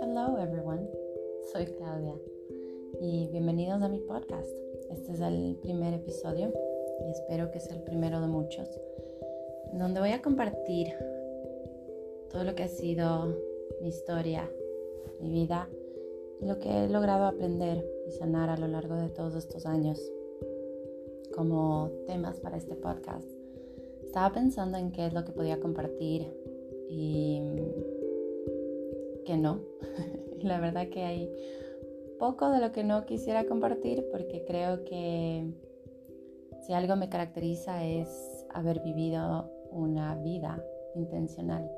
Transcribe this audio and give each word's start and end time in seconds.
Hello 0.00 0.38
everyone, 0.38 0.88
soy 1.52 1.66
Claudia 1.66 2.14
y 3.00 3.26
bienvenidos 3.32 3.82
a 3.82 3.88
mi 3.88 3.98
podcast. 3.98 4.48
Este 4.90 5.10
es 5.10 5.20
el 5.20 5.58
primer 5.60 5.94
episodio 5.94 6.52
y 7.04 7.10
espero 7.10 7.50
que 7.50 7.58
sea 7.58 7.74
el 7.74 7.82
primero 7.82 8.20
de 8.20 8.28
muchos, 8.28 8.68
donde 9.72 9.98
voy 9.98 10.12
a 10.12 10.22
compartir 10.22 10.86
todo 12.30 12.44
lo 12.44 12.54
que 12.54 12.62
ha 12.62 12.68
sido 12.68 13.36
mi 13.82 13.88
historia, 13.88 14.48
mi 15.20 15.30
vida 15.30 15.68
y 16.40 16.46
lo 16.46 16.60
que 16.60 16.68
he 16.68 16.88
logrado 16.88 17.24
aprender 17.24 17.84
y 18.06 18.12
sanar 18.12 18.50
a 18.50 18.56
lo 18.56 18.68
largo 18.68 18.94
de 18.94 19.08
todos 19.08 19.34
estos 19.34 19.66
años 19.66 20.00
como 21.34 21.90
temas 22.06 22.38
para 22.38 22.56
este 22.56 22.76
podcast. 22.76 23.39
Estaba 24.10 24.34
pensando 24.34 24.76
en 24.76 24.90
qué 24.90 25.06
es 25.06 25.12
lo 25.12 25.24
que 25.24 25.30
podía 25.30 25.60
compartir 25.60 26.26
y 26.88 27.40
que 29.24 29.36
no. 29.36 29.60
La 30.42 30.58
verdad 30.58 30.88
que 30.88 31.04
hay 31.04 31.32
poco 32.18 32.50
de 32.50 32.58
lo 32.58 32.72
que 32.72 32.82
no 32.82 33.06
quisiera 33.06 33.46
compartir 33.46 34.04
porque 34.10 34.44
creo 34.44 34.82
que 34.82 35.46
si 36.62 36.72
algo 36.72 36.96
me 36.96 37.08
caracteriza 37.08 37.84
es 37.84 38.44
haber 38.52 38.80
vivido 38.80 39.48
una 39.70 40.16
vida 40.16 40.60
intencional, 40.96 41.70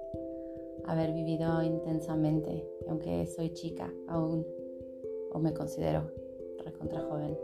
haber 0.86 1.12
vivido 1.12 1.62
intensamente, 1.62 2.66
aunque 2.88 3.26
soy 3.26 3.52
chica 3.52 3.92
aún 4.08 4.46
o 5.32 5.38
me 5.38 5.52
considero 5.52 6.10
recontra 6.64 7.02
joven. 7.02 7.36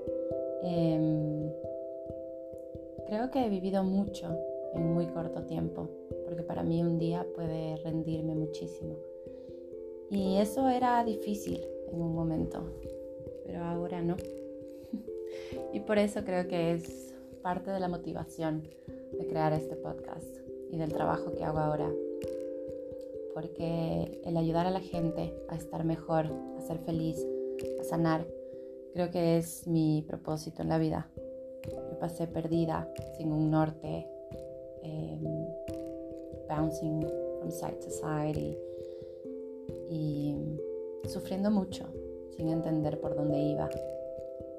Em, 0.62 1.52
creo 3.06 3.30
que 3.30 3.44
he 3.44 3.50
vivido 3.50 3.84
mucho 3.84 4.47
en 4.74 4.94
muy 4.94 5.06
corto 5.06 5.44
tiempo, 5.44 5.88
porque 6.24 6.42
para 6.42 6.62
mí 6.62 6.82
un 6.82 6.98
día 6.98 7.26
puede 7.34 7.76
rendirme 7.76 8.34
muchísimo. 8.34 8.96
Y 10.10 10.38
eso 10.38 10.68
era 10.68 11.04
difícil 11.04 11.60
en 11.92 12.00
un 12.00 12.14
momento, 12.14 12.62
pero 13.44 13.62
ahora 13.62 14.02
no. 14.02 14.16
y 15.72 15.80
por 15.80 15.98
eso 15.98 16.24
creo 16.24 16.48
que 16.48 16.72
es 16.72 17.14
parte 17.42 17.70
de 17.70 17.80
la 17.80 17.88
motivación 17.88 18.62
de 19.12 19.26
crear 19.26 19.52
este 19.52 19.76
podcast 19.76 20.26
y 20.70 20.76
del 20.76 20.92
trabajo 20.92 21.32
que 21.32 21.44
hago 21.44 21.58
ahora. 21.58 21.90
Porque 23.34 24.20
el 24.24 24.36
ayudar 24.36 24.66
a 24.66 24.70
la 24.70 24.80
gente 24.80 25.34
a 25.48 25.56
estar 25.56 25.84
mejor, 25.84 26.26
a 26.56 26.60
ser 26.60 26.78
feliz, 26.78 27.24
a 27.80 27.84
sanar, 27.84 28.26
creo 28.92 29.10
que 29.10 29.38
es 29.38 29.66
mi 29.66 30.04
propósito 30.06 30.62
en 30.62 30.68
la 30.68 30.78
vida. 30.78 31.08
Yo 31.64 31.98
pasé 31.98 32.26
perdida, 32.26 32.92
sin 33.16 33.32
un 33.32 33.50
norte, 33.50 34.06
em, 34.88 35.48
bouncing 36.48 37.06
from 37.38 37.50
side 37.50 37.78
to 37.80 37.90
side 37.90 38.58
y, 39.90 40.34
sufriendo 41.04 41.50
mucho 41.50 41.84
sin 42.36 42.48
entender 42.48 43.00
por 43.00 43.14
dónde 43.14 43.38
iba 43.38 43.68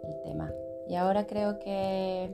el 0.03 0.21
tema. 0.23 0.51
Y 0.87 0.95
ahora 0.95 1.27
creo 1.27 1.59
que, 1.59 2.29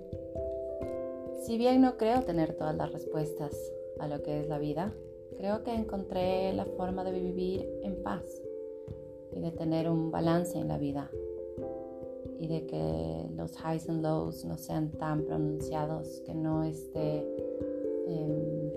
si 1.43 1.57
bien 1.57 1.81
no 1.81 1.97
creo 1.97 2.21
tener 2.21 2.53
todas 2.53 2.75
las 2.75 2.93
respuestas 2.93 3.53
a 3.99 4.07
lo 4.07 4.23
que 4.23 4.39
es 4.39 4.47
la 4.47 4.57
vida, 4.57 4.93
creo 5.37 5.63
que 5.63 5.73
encontré 5.73 6.53
la 6.53 6.65
forma 6.65 7.03
de 7.03 7.11
vivir 7.11 7.67
en 7.83 8.01
paz 8.01 8.23
y 9.33 9.41
de 9.41 9.51
tener 9.51 9.89
un 9.89 10.11
balance 10.11 10.57
en 10.57 10.69
la 10.69 10.77
vida 10.77 11.11
y 12.39 12.47
de 12.47 12.65
que 12.65 13.29
los 13.35 13.53
highs 13.53 13.89
and 13.89 14.01
lows 14.01 14.45
no 14.45 14.57
sean 14.57 14.91
tan 14.91 15.23
pronunciados, 15.25 16.21
que 16.25 16.33
no 16.33 16.63
esté 16.63 17.25
em, 18.07 18.71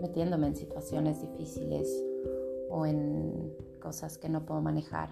metiéndome 0.00 0.48
en 0.48 0.56
situaciones 0.56 1.20
difíciles 1.20 2.04
o 2.70 2.86
en 2.86 3.54
cosas 3.80 4.18
que 4.18 4.28
no 4.28 4.44
puedo 4.44 4.60
manejar. 4.60 5.10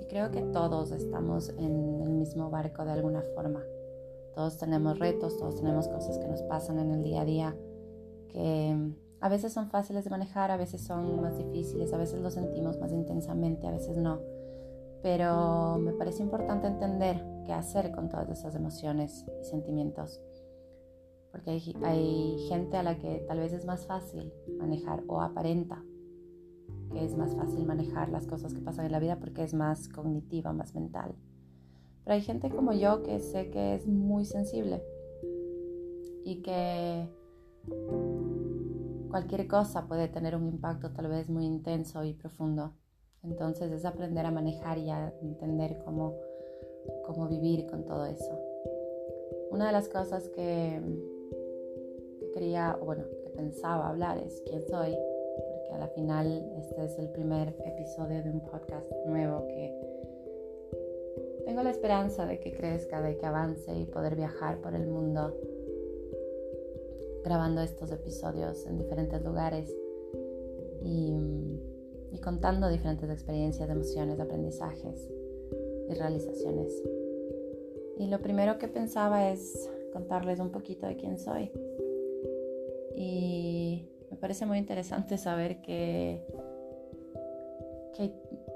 Y 0.00 0.06
creo 0.06 0.30
que 0.30 0.42
todos 0.42 0.92
estamos 0.92 1.50
en 1.50 2.00
el 2.02 2.10
mismo 2.10 2.50
barco 2.50 2.84
de 2.84 2.92
alguna 2.92 3.22
forma. 3.34 3.62
Todos 4.34 4.58
tenemos 4.58 4.98
retos, 4.98 5.36
todos 5.36 5.56
tenemos 5.56 5.88
cosas 5.88 6.18
que 6.18 6.26
nos 6.26 6.42
pasan 6.42 6.78
en 6.78 6.90
el 6.90 7.02
día 7.02 7.22
a 7.22 7.24
día 7.24 7.56
que 8.28 8.76
a 9.20 9.28
veces 9.28 9.52
son 9.52 9.70
fáciles 9.70 10.04
de 10.04 10.10
manejar, 10.10 10.50
a 10.50 10.56
veces 10.56 10.82
son 10.82 11.20
más 11.22 11.38
difíciles, 11.38 11.92
a 11.92 11.96
veces 11.96 12.20
lo 12.20 12.30
sentimos 12.30 12.78
más 12.78 12.92
intensamente, 12.92 13.66
a 13.66 13.70
veces 13.70 13.96
no. 13.96 14.20
Pero 15.02 15.78
me 15.78 15.92
parece 15.92 16.22
importante 16.22 16.66
entender 16.66 17.24
qué 17.46 17.52
hacer 17.52 17.92
con 17.92 18.08
todas 18.08 18.28
esas 18.28 18.54
emociones 18.54 19.24
y 19.40 19.44
sentimientos 19.44 20.20
porque 21.34 21.50
hay, 21.82 22.38
gente 22.48 22.76
a 22.76 22.84
la 22.84 22.96
que 22.96 23.24
tal 23.26 23.40
vez 23.40 23.52
es 23.52 23.66
más 23.66 23.88
fácil 23.88 24.32
manejar 24.56 25.02
o 25.08 25.20
aparenta 25.20 25.84
que 26.92 27.04
es 27.04 27.16
más 27.16 27.34
fácil 27.34 27.66
manejar 27.66 28.08
las 28.08 28.28
cosas 28.28 28.54
que 28.54 28.60
pasan 28.60 28.86
en 28.86 28.92
la 28.92 29.00
vida 29.00 29.18
porque 29.18 29.42
es 29.42 29.52
más 29.52 29.88
cognitiva, 29.88 30.52
más 30.52 30.76
mental. 30.76 31.12
Pero 32.04 32.14
hay 32.14 32.20
gente 32.20 32.50
como 32.50 32.72
yo 32.72 33.02
que 33.02 33.18
sé 33.18 33.50
que 33.50 33.74
es 33.74 33.84
muy 33.88 34.24
sensible 34.24 34.84
y 36.24 36.40
que 36.42 37.08
cualquier 39.10 39.48
cosa 39.48 39.88
puede 39.88 40.06
tener 40.06 40.36
un 40.36 40.46
impacto 40.46 40.92
tal 40.92 41.08
vez 41.08 41.28
muy 41.28 41.46
intenso 41.46 42.04
y 42.04 42.12
profundo. 42.12 42.74
Entonces 43.24 43.72
es 43.72 43.84
aprender 43.84 44.24
a 44.24 44.30
manejar 44.30 44.78
y 44.78 44.88
a 44.88 45.12
entender 45.20 45.82
cómo, 45.84 46.14
cómo 47.04 47.26
vivir 47.26 47.66
con 47.66 47.84
todo 47.84 48.06
eso. 48.06 48.38
Una 49.50 49.66
de 49.66 49.72
las 49.72 49.88
cosas 49.88 50.28
que 50.28 50.80
quería, 52.34 52.76
bueno, 52.82 53.04
que 53.22 53.30
pensaba 53.30 53.88
hablar 53.88 54.18
es 54.18 54.42
quién 54.44 54.66
soy, 54.66 54.92
porque 54.92 55.72
a 55.72 55.78
la 55.78 55.88
final 55.88 56.52
este 56.58 56.84
es 56.84 56.98
el 56.98 57.08
primer 57.10 57.54
episodio 57.64 58.22
de 58.22 58.30
un 58.30 58.40
podcast 58.40 58.90
nuevo 59.06 59.46
que 59.46 59.72
tengo 61.46 61.62
la 61.62 61.70
esperanza 61.70 62.26
de 62.26 62.40
que 62.40 62.52
crezca, 62.52 63.00
de 63.00 63.16
que 63.16 63.26
avance 63.26 63.72
y 63.72 63.86
poder 63.86 64.16
viajar 64.16 64.60
por 64.60 64.74
el 64.74 64.86
mundo 64.86 65.38
grabando 67.22 67.60
estos 67.60 67.92
episodios 67.92 68.66
en 68.66 68.78
diferentes 68.78 69.22
lugares 69.22 69.74
y, 70.82 71.14
y 72.12 72.18
contando 72.18 72.68
diferentes 72.68 73.08
experiencias, 73.10 73.70
emociones, 73.70 74.18
aprendizajes 74.20 75.08
y 75.88 75.94
realizaciones. 75.94 76.82
Y 77.98 78.08
lo 78.08 78.20
primero 78.20 78.58
que 78.58 78.68
pensaba 78.68 79.30
es 79.30 79.70
contarles 79.92 80.40
un 80.40 80.50
poquito 80.50 80.86
de 80.86 80.96
quién 80.96 81.18
soy. 81.18 81.50
Y 82.94 83.88
me 84.10 84.16
parece 84.16 84.46
muy 84.46 84.58
interesante 84.58 85.18
saber 85.18 85.60
que, 85.60 86.24
que, 87.94 88.12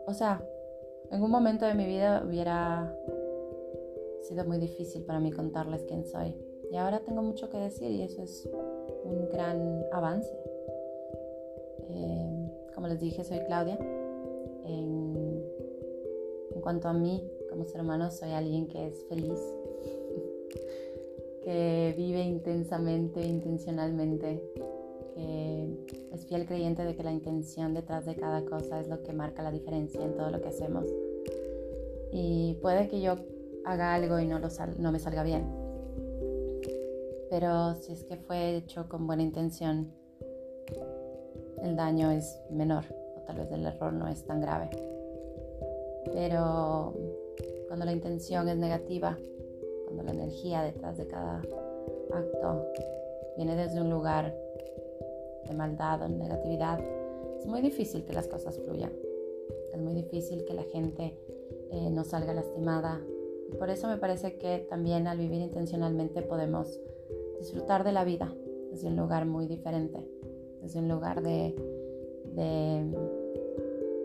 o 0.06 0.14
sea, 0.14 0.44
en 1.10 1.22
un 1.22 1.30
momento 1.30 1.66
de 1.66 1.74
mi 1.74 1.86
vida 1.86 2.22
hubiera 2.26 2.94
sido 4.22 4.44
muy 4.44 4.58
difícil 4.58 5.02
para 5.04 5.20
mí 5.20 5.32
contarles 5.32 5.84
quién 5.84 6.04
soy. 6.04 6.36
Y 6.70 6.76
ahora 6.76 7.00
tengo 7.00 7.22
mucho 7.22 7.48
que 7.48 7.56
decir 7.56 7.90
y 7.90 8.02
eso 8.02 8.22
es 8.22 8.48
un 9.04 9.28
gran 9.30 9.84
avance. 9.92 10.30
Eh, 11.90 12.50
como 12.74 12.88
les 12.88 13.00
dije, 13.00 13.24
soy 13.24 13.40
Claudia. 13.46 13.78
En 16.58 16.60
cuanto 16.60 16.88
a 16.88 16.92
mí, 16.92 17.26
como 17.48 17.64
ser 17.64 17.80
humano, 17.80 18.10
soy 18.10 18.32
alguien 18.32 18.66
que 18.68 18.88
es 18.88 19.04
feliz, 19.04 19.40
que 21.48 21.94
vive 21.96 22.20
intensamente, 22.20 23.24
intencionalmente, 23.24 24.42
que 25.14 25.86
es 26.12 26.26
fiel 26.26 26.44
creyente 26.44 26.84
de 26.84 26.94
que 26.94 27.02
la 27.02 27.10
intención 27.10 27.72
detrás 27.72 28.04
de 28.04 28.14
cada 28.16 28.44
cosa 28.44 28.78
es 28.80 28.88
lo 28.88 29.02
que 29.02 29.14
marca 29.14 29.42
la 29.42 29.50
diferencia 29.50 30.04
en 30.04 30.14
todo 30.14 30.28
lo 30.30 30.42
que 30.42 30.48
hacemos. 30.48 30.84
Y 32.12 32.58
puede 32.60 32.86
que 32.88 33.00
yo 33.00 33.16
haga 33.64 33.94
algo 33.94 34.18
y 34.18 34.26
no, 34.26 34.38
lo 34.38 34.48
no 34.76 34.92
me 34.92 34.98
salga 34.98 35.22
bien, 35.22 35.46
pero 37.30 37.76
si 37.76 37.94
es 37.94 38.04
que 38.04 38.18
fue 38.18 38.56
hecho 38.56 38.86
con 38.86 39.06
buena 39.06 39.22
intención, 39.22 39.90
el 41.62 41.76
daño 41.76 42.10
es 42.10 42.42
menor 42.50 42.84
o 43.16 43.22
tal 43.22 43.38
vez 43.38 43.50
el 43.52 43.64
error 43.64 43.94
no 43.94 44.06
es 44.06 44.22
tan 44.26 44.42
grave. 44.42 44.68
Pero 46.12 46.92
cuando 47.68 47.86
la 47.86 47.92
intención 47.92 48.50
es 48.50 48.58
negativa, 48.58 49.16
cuando 49.88 50.02
la 50.02 50.12
energía 50.12 50.62
detrás 50.62 50.98
de 50.98 51.06
cada 51.06 51.38
acto 52.12 52.66
viene 53.36 53.56
desde 53.56 53.80
un 53.80 53.88
lugar 53.88 54.36
de 55.46 55.54
maldad 55.54 56.02
o 56.02 56.08
negatividad, 56.08 56.78
es 57.38 57.46
muy 57.46 57.62
difícil 57.62 58.04
que 58.04 58.12
las 58.12 58.28
cosas 58.28 58.58
fluyan. 58.58 58.92
Es 59.72 59.80
muy 59.80 59.94
difícil 59.94 60.44
que 60.44 60.52
la 60.52 60.64
gente 60.64 61.16
eh, 61.70 61.88
no 61.90 62.04
salga 62.04 62.34
lastimada. 62.34 63.00
Por 63.58 63.70
eso 63.70 63.88
me 63.88 63.96
parece 63.96 64.36
que 64.36 64.66
también 64.68 65.06
al 65.06 65.18
vivir 65.18 65.40
intencionalmente 65.40 66.20
podemos 66.20 66.78
disfrutar 67.38 67.82
de 67.84 67.92
la 67.92 68.04
vida 68.04 68.34
desde 68.70 68.88
un 68.88 68.96
lugar 68.96 69.24
muy 69.24 69.46
diferente, 69.46 70.06
desde 70.60 70.80
un 70.80 70.88
lugar 70.88 71.22
de, 71.22 71.54
de 72.34 72.94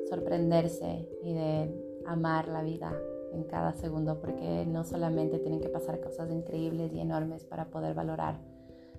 sorprenderse 0.08 1.10
y 1.22 1.34
de 1.34 1.74
amar 2.06 2.48
la 2.48 2.62
vida 2.62 2.98
en 3.34 3.44
cada 3.44 3.74
segundo 3.74 4.20
porque 4.20 4.66
no 4.66 4.84
solamente 4.84 5.40
tienen 5.40 5.60
que 5.60 5.70
pasar 5.70 6.00
cosas 6.00 6.32
increíbles 6.32 6.94
y 6.94 7.00
enormes 7.00 7.44
para 7.44 7.66
poder 7.66 7.94
valorar 7.94 8.38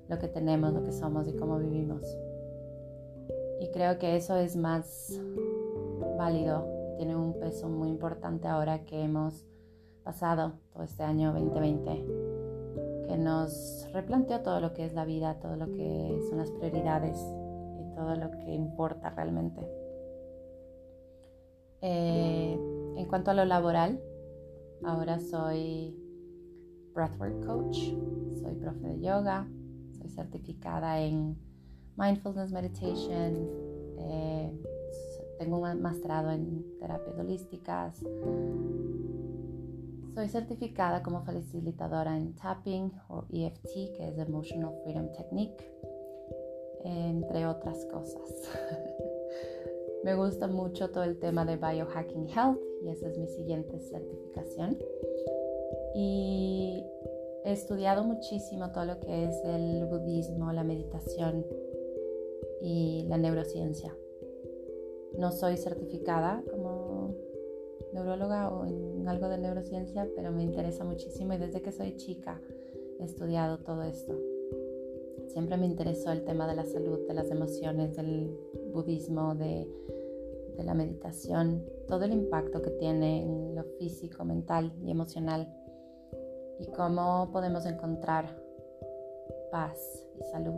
lo 0.09 0.19
que 0.19 0.29
tenemos, 0.29 0.73
lo 0.73 0.83
que 0.83 0.93
somos 0.93 1.27
y 1.29 1.33
cómo 1.35 1.59
vivimos. 1.59 2.03
Y 3.61 3.69
creo 3.69 3.99
que 3.99 4.17
eso 4.17 4.37
es 4.37 4.57
más 4.57 5.21
válido, 6.19 6.67
tiene 6.97 7.17
un 7.17 7.39
peso 7.39 7.69
muy 7.69 7.89
importante 7.89 8.49
ahora 8.49 8.85
que 8.85 9.03
hemos 9.03 9.45
pasado 10.03 10.53
todo 10.73 10.83
este 10.83 11.03
año 11.03 11.33
2020, 11.33 12.05
que 13.09 13.17
nos 13.17 13.89
replanteó 13.93 14.41
todo 14.41 14.61
lo 14.61 14.75
que 14.75 14.85
es 14.85 14.95
la 14.95 15.05
vida, 15.05 15.39
todo 15.41 15.57
lo 15.57 15.73
que 15.73 16.21
son 16.29 16.39
las 16.39 16.51
prioridades 16.51 17.19
y 17.81 17.95
todo 17.95 18.15
lo 18.17 18.31
que 18.31 18.53
importa 18.53 19.11
realmente. 19.11 19.63
Eh, 21.81 22.59
en 22.97 23.07
cuanto 23.07 23.31
a 23.31 23.35
lo 23.35 23.45
laboral, 23.45 24.01
ahora 24.85 25.19
soy 25.19 25.95
breathwork 26.95 27.45
coach, 27.47 27.79
soy 28.41 28.55
profe 28.55 28.89
de 28.89 29.01
yoga, 29.01 29.49
soy 29.99 30.09
certificada 30.11 31.01
en 31.01 31.37
mindfulness 31.97 32.53
meditation, 32.53 33.49
eh, 33.99 34.53
tengo 35.39 35.59
un 35.59 35.83
masterado 35.83 36.31
en 36.31 36.65
terapias 36.79 37.19
holísticas, 37.19 38.05
soy 40.15 40.29
certificada 40.29 41.03
como 41.03 41.25
facilitadora 41.25 42.17
en 42.17 42.35
tapping 42.35 42.93
o 43.09 43.25
EFT, 43.31 43.97
que 43.97 44.09
es 44.09 44.19
Emotional 44.19 44.73
Freedom 44.85 45.11
Technique, 45.13 45.57
entre 46.85 47.47
otras 47.47 47.85
cosas. 47.87 48.31
Me 50.05 50.15
gusta 50.15 50.47
mucho 50.47 50.91
todo 50.91 51.03
el 51.05 51.19
tema 51.19 51.45
de 51.45 51.57
biohacking 51.57 52.29
health 52.29 52.61
y 52.85 52.91
esa 52.91 53.09
es 53.09 53.19
mi 53.19 53.27
siguiente 53.27 53.79
certificación. 53.81 54.79
Y 55.95 56.85
he 57.45 57.53
estudiado 57.53 58.05
muchísimo 58.05 58.73
todo 58.73 58.85
lo 58.85 59.01
que 59.01 59.25
es 59.25 59.43
el 59.45 59.87
budismo, 59.87 60.53
la 60.53 60.65
meditación 60.65 61.47
y 62.61 63.07
la 63.09 63.19
neurociencia. 63.19 63.97
No 65.19 65.31
soy 65.33 65.57
certificada 65.57 66.43
como 66.51 67.15
neuróloga 67.93 68.51
o 68.51 68.67
en 68.67 69.09
algo 69.09 69.29
de 69.29 69.39
neurociencia, 69.39 70.09
pero 70.17 70.33
me 70.33 70.43
interesa 70.43 70.85
muchísimo 70.85 71.35
y 71.35 71.39
desde 71.39 71.63
que 71.63 71.73
soy 71.73 71.97
chica 71.97 72.41
he 72.99 73.05
estudiado 73.05 73.59
todo 73.59 73.83
esto. 73.83 74.15
Siempre 75.29 75.57
me 75.57 75.67
interesó 75.67 76.13
el 76.13 76.25
tema 76.25 76.47
de 76.47 76.57
la 76.57 76.65
salud, 76.65 77.07
de 77.07 77.15
las 77.15 77.31
emociones, 77.31 77.97
del 77.97 78.37
budismo, 78.73 79.35
de 79.35 79.69
de 80.56 80.65
la 80.65 80.75
meditación, 80.75 81.65
todo 81.89 82.05
el 82.05 82.12
impacto 82.12 82.62
que 82.62 82.71
tiene 82.71 83.23
en 83.23 83.55
lo 83.55 83.65
físico, 83.79 84.25
mental 84.25 84.73
y 84.83 84.91
emocional 84.91 85.49
y 86.59 86.67
cómo 86.69 87.31
podemos 87.33 87.67
encontrar 87.67 88.37
paz 89.51 90.06
y 90.19 90.25
salud. 90.25 90.55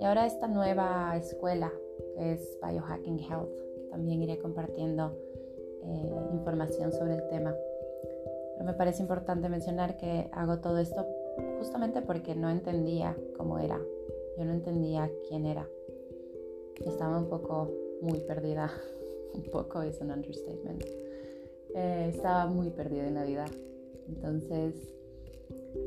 Y 0.00 0.04
ahora 0.04 0.26
esta 0.26 0.48
nueva 0.48 1.16
escuela 1.16 1.70
que 2.14 2.32
es 2.32 2.58
Biohacking 2.62 3.20
Health, 3.20 3.56
que 3.74 3.88
también 3.90 4.22
iré 4.22 4.38
compartiendo 4.38 5.16
eh, 5.84 6.12
información 6.32 6.92
sobre 6.92 7.14
el 7.14 7.28
tema. 7.28 7.54
Pero 8.54 8.64
me 8.64 8.74
parece 8.74 9.02
importante 9.02 9.48
mencionar 9.48 9.96
que 9.96 10.28
hago 10.32 10.58
todo 10.58 10.78
esto 10.78 11.06
justamente 11.58 12.02
porque 12.02 12.34
no 12.34 12.50
entendía 12.50 13.16
cómo 13.36 13.58
era. 13.58 13.78
Yo 14.36 14.44
no 14.44 14.52
entendía 14.52 15.10
quién 15.28 15.46
era. 15.46 15.68
Estaba 16.84 17.18
un 17.18 17.28
poco 17.28 17.70
muy 18.00 18.20
perdida 18.20 18.72
un 19.34 19.42
poco 19.50 19.82
es 19.82 20.00
un 20.00 20.10
understatement. 20.10 20.84
Eh, 21.74 22.10
estaba 22.10 22.46
muy 22.46 22.70
perdida 22.70 23.06
en 23.06 23.14
la 23.14 23.24
vida. 23.24 23.44
Entonces, 24.08 24.74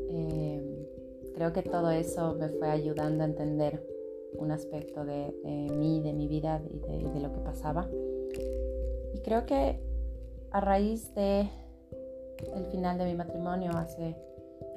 eh, 0.09 0.87
creo 1.35 1.53
que 1.53 1.61
todo 1.61 1.91
eso 1.91 2.35
me 2.35 2.49
fue 2.49 2.69
ayudando 2.69 3.23
a 3.23 3.27
entender 3.27 3.85
un 4.37 4.51
aspecto 4.51 5.05
de, 5.05 5.33
mí, 5.43 6.01
de 6.01 6.13
mi 6.13 6.27
vida 6.27 6.61
y 6.69 6.79
de, 6.79 7.19
lo 7.19 7.31
que 7.31 7.39
pasaba. 7.39 7.87
Y 9.13 9.19
creo 9.19 9.45
que 9.45 9.79
a 10.51 10.61
raíz 10.61 11.13
de 11.15 11.49
el 12.55 12.65
final 12.71 12.97
de 12.97 13.05
mi 13.05 13.15
matrimonio 13.15 13.71
hace 13.75 14.15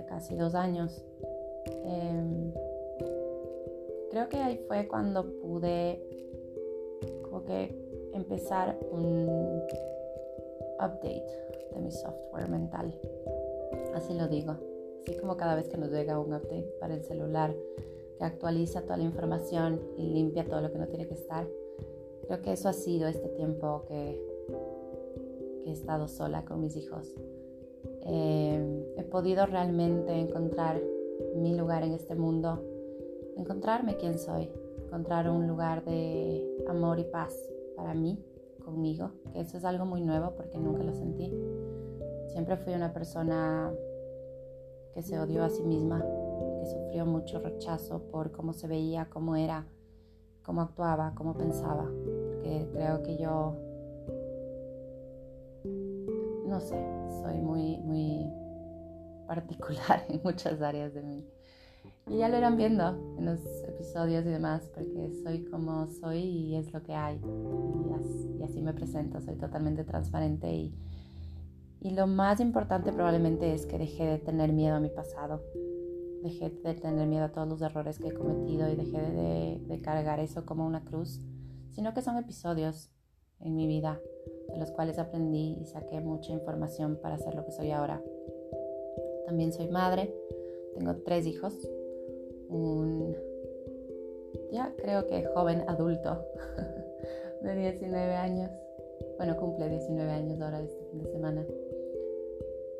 casi 0.08 0.36
dos 0.36 0.54
años, 0.54 1.04
em, 1.84 2.52
creo 4.10 4.28
que 4.28 4.36
ahí 4.38 4.58
fue 4.68 4.86
cuando 4.88 5.24
pude 5.40 6.02
como 7.22 7.44
que 7.44 7.87
empezar 8.18 8.76
un 8.90 9.62
update 10.74 11.26
de 11.74 11.80
mi 11.80 11.90
software 11.90 12.48
mental. 12.48 12.94
Así 13.94 14.14
lo 14.14 14.28
digo. 14.28 14.56
Así 15.02 15.16
como 15.18 15.36
cada 15.36 15.54
vez 15.54 15.68
que 15.68 15.78
nos 15.78 15.90
llega 15.90 16.18
un 16.18 16.34
update 16.34 16.74
para 16.80 16.94
el 16.94 17.02
celular 17.02 17.54
que 18.18 18.24
actualiza 18.24 18.82
toda 18.82 18.96
la 18.96 19.04
información 19.04 19.80
y 19.96 20.08
limpia 20.08 20.44
todo 20.44 20.60
lo 20.60 20.72
que 20.72 20.78
no 20.78 20.86
tiene 20.88 21.06
que 21.06 21.14
estar. 21.14 21.46
Creo 22.26 22.42
que 22.42 22.52
eso 22.52 22.68
ha 22.68 22.72
sido 22.72 23.08
este 23.08 23.28
tiempo 23.28 23.84
que, 23.86 24.20
he 25.64 25.72
estado 25.72 26.08
sola 26.08 26.44
con 26.44 26.62
mis 26.62 26.76
hijos. 26.76 27.14
Eh, 28.06 28.94
he 28.96 29.04
podido 29.04 29.44
realmente 29.46 30.12
encontrar 30.12 30.80
mi 31.36 31.54
lugar 31.56 31.82
en 31.84 31.92
este 31.92 32.14
mundo, 32.14 32.62
encontrarme 33.36 33.96
quién 33.96 34.18
soy, 34.18 34.48
encontrar 34.84 35.28
un 35.28 35.46
lugar 35.46 35.84
de 35.84 36.64
amor 36.68 36.98
y 36.98 37.04
paz 37.04 37.34
para 37.78 37.94
mí, 37.94 38.18
conmigo, 38.64 39.12
que 39.32 39.40
eso 39.40 39.56
es 39.56 39.64
algo 39.64 39.86
muy 39.86 40.02
nuevo 40.02 40.34
porque 40.36 40.58
nunca 40.58 40.82
lo 40.82 40.92
sentí. 40.92 41.32
Siempre 42.26 42.56
fui 42.56 42.74
una 42.74 42.92
persona 42.92 43.72
que 44.92 45.00
se 45.02 45.18
odió 45.18 45.44
a 45.44 45.48
sí 45.48 45.62
misma, 45.62 46.04
que 46.58 46.66
sufrió 46.66 47.06
mucho 47.06 47.38
rechazo 47.38 48.02
por 48.10 48.32
cómo 48.32 48.52
se 48.52 48.66
veía, 48.66 49.08
cómo 49.08 49.36
era, 49.36 49.64
cómo 50.42 50.60
actuaba, 50.60 51.14
cómo 51.14 51.34
pensaba. 51.34 51.84
Porque 51.84 52.68
creo 52.72 53.02
que 53.04 53.16
yo, 53.16 53.54
no 56.46 56.60
sé, 56.60 56.76
soy 57.22 57.40
muy, 57.40 57.78
muy 57.78 58.28
particular 59.28 60.04
en 60.08 60.20
muchas 60.24 60.60
áreas 60.60 60.92
de 60.92 61.02
mí. 61.02 61.24
Y 62.10 62.18
ya 62.18 62.28
lo 62.28 62.38
irán 62.38 62.56
viendo 62.56 63.16
en 63.18 63.26
los 63.26 63.40
episodios 63.68 64.24
y 64.24 64.30
demás, 64.30 64.68
porque 64.74 65.12
soy 65.22 65.44
como 65.44 65.86
soy 65.88 66.18
y 66.18 66.56
es 66.56 66.72
lo 66.72 66.82
que 66.82 66.94
hay. 66.94 67.20
Y 68.38 68.42
así, 68.42 68.62
me 68.62 68.72
presento, 68.72 69.20
soy 69.20 69.36
totalmente 69.36 69.84
transparente. 69.84 70.50
Y, 70.52 70.74
y 71.80 71.90
lo 71.90 72.06
más 72.06 72.40
importante 72.40 72.92
probablemente 72.92 73.52
es 73.52 73.66
que 73.66 73.78
dejé 73.78 74.06
de 74.06 74.18
tener 74.18 74.52
miedo 74.52 74.76
a 74.76 74.80
mi 74.80 74.88
pasado. 74.88 75.42
Dejé 76.22 76.50
de 76.50 76.74
tener 76.74 77.06
miedo 77.06 77.24
a 77.24 77.32
todos 77.32 77.48
los 77.48 77.62
errores 77.62 77.98
que 77.98 78.08
he 78.08 78.14
cometido 78.14 78.68
y 78.68 78.74
dejé 78.74 79.00
de, 79.00 79.62
de 79.66 79.80
cargar 79.80 80.18
eso 80.18 80.46
como 80.46 80.66
una 80.66 80.84
cruz, 80.84 81.20
sino 81.70 81.94
que 81.94 82.02
son 82.02 82.16
episodios 82.16 82.90
en 83.40 83.54
mi 83.54 83.66
vida 83.66 84.00
de 84.48 84.58
los 84.58 84.70
cuales 84.70 84.98
aprendí 84.98 85.58
y 85.60 85.66
saqué 85.66 86.00
mucha 86.00 86.32
información 86.32 86.98
para 87.02 87.18
ser 87.18 87.34
lo 87.34 87.44
que 87.44 87.52
soy 87.52 87.70
ahora. 87.70 88.02
También 89.26 89.52
soy 89.52 89.68
madre, 89.68 90.12
tengo 90.74 90.96
tres 91.04 91.26
hijos, 91.26 91.54
un, 92.48 93.16
ya 94.50 94.74
creo 94.76 95.06
que 95.06 95.24
joven 95.34 95.64
adulto 95.68 96.24
de 97.42 97.54
19 97.54 98.14
años. 98.14 98.50
Bueno, 99.16 99.36
cumple 99.36 99.68
19 99.68 100.10
años 100.10 100.40
ahora 100.40 100.60
este 100.62 100.84
fin 100.90 101.02
de 101.02 101.10
semana. 101.10 101.46